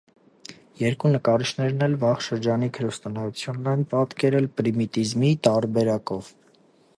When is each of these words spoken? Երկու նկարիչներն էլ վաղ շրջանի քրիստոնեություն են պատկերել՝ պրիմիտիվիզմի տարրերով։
Երկու 0.77 1.09
նկարիչներն 1.15 1.85
էլ 1.87 1.93
վաղ 2.03 2.23
շրջանի 2.27 2.69
քրիստոնեություն 2.77 3.69
են 3.75 3.85
պատկերել՝ 3.93 4.49
պրիմիտիվիզմի 4.59 5.31
տարրերով։ 5.49 6.33